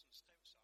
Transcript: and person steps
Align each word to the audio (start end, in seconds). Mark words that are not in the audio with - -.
and 0.00 0.08
person 0.08 0.46
steps 0.46 0.59